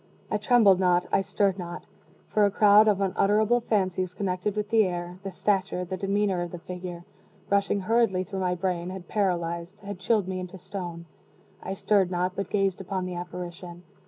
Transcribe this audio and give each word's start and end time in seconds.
I 0.31 0.39
trembled 0.39 0.79
not 0.79 1.05
I 1.11 1.21
stirred 1.21 1.59
not 1.59 1.85
for 2.27 2.43
a 2.43 2.49
crowd 2.49 2.87
of 2.87 3.01
unutterable 3.01 3.59
fancies 3.61 4.15
connected 4.15 4.55
with 4.55 4.71
the 4.71 4.83
air, 4.85 5.19
the 5.21 5.29
stature, 5.29 5.85
the 5.85 5.95
demeanor, 5.95 6.41
of 6.41 6.49
the 6.49 6.57
figure, 6.57 7.05
rushing 7.51 7.81
hurriedly 7.81 8.23
through 8.23 8.39
my 8.39 8.55
brain, 8.55 8.89
had 8.89 9.07
paralyzed 9.07 9.79
had 9.81 9.99
chilled 9.99 10.27
me 10.27 10.39
into 10.39 10.57
stone. 10.57 11.05
I 11.61 11.75
stirred 11.75 12.09
not 12.09 12.35
but 12.35 12.49
gazed 12.49 12.81
upon 12.81 13.05
the 13.05 13.13
apparition. 13.13 13.83